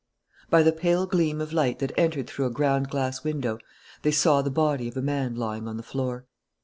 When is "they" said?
4.01-4.09